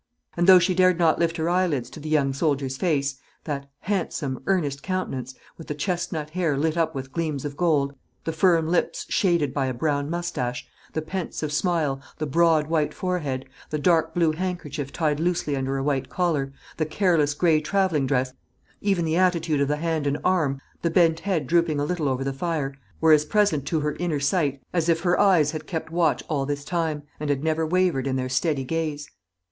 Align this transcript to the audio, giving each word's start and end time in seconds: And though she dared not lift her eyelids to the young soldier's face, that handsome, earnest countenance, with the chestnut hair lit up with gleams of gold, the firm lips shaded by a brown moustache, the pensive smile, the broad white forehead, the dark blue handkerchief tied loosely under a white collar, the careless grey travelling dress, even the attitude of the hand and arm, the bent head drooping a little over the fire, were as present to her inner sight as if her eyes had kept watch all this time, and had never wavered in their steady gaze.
And 0.35 0.47
though 0.47 0.57
she 0.57 0.73
dared 0.73 0.97
not 0.97 1.19
lift 1.19 1.37
her 1.37 1.47
eyelids 1.47 1.87
to 1.91 1.99
the 1.99 2.09
young 2.09 2.33
soldier's 2.33 2.75
face, 2.75 3.17
that 3.43 3.69
handsome, 3.81 4.41
earnest 4.47 4.81
countenance, 4.81 5.35
with 5.59 5.67
the 5.67 5.75
chestnut 5.75 6.31
hair 6.31 6.57
lit 6.57 6.75
up 6.75 6.95
with 6.95 7.11
gleams 7.11 7.45
of 7.45 7.55
gold, 7.55 7.93
the 8.23 8.31
firm 8.31 8.67
lips 8.67 9.05
shaded 9.09 9.53
by 9.53 9.67
a 9.67 9.75
brown 9.75 10.09
moustache, 10.09 10.67
the 10.93 11.03
pensive 11.03 11.53
smile, 11.53 12.01
the 12.17 12.25
broad 12.25 12.65
white 12.65 12.95
forehead, 12.95 13.45
the 13.69 13.77
dark 13.77 14.15
blue 14.15 14.31
handkerchief 14.31 14.91
tied 14.91 15.19
loosely 15.19 15.55
under 15.55 15.77
a 15.77 15.83
white 15.83 16.09
collar, 16.09 16.51
the 16.77 16.85
careless 16.87 17.35
grey 17.35 17.61
travelling 17.61 18.07
dress, 18.07 18.33
even 18.81 19.05
the 19.05 19.17
attitude 19.17 19.61
of 19.61 19.67
the 19.67 19.75
hand 19.77 20.07
and 20.07 20.17
arm, 20.25 20.59
the 20.81 20.89
bent 20.89 21.19
head 21.19 21.45
drooping 21.45 21.79
a 21.79 21.85
little 21.85 22.09
over 22.09 22.23
the 22.23 22.33
fire, 22.33 22.73
were 22.99 23.11
as 23.13 23.23
present 23.25 23.67
to 23.67 23.81
her 23.81 23.93
inner 23.99 24.19
sight 24.19 24.63
as 24.73 24.89
if 24.89 25.01
her 25.01 25.19
eyes 25.19 25.51
had 25.51 25.67
kept 25.67 25.91
watch 25.91 26.23
all 26.27 26.47
this 26.47 26.65
time, 26.65 27.03
and 27.19 27.29
had 27.29 27.43
never 27.43 27.67
wavered 27.67 28.07
in 28.07 28.15
their 28.15 28.29
steady 28.29 28.63
gaze. 28.63 29.07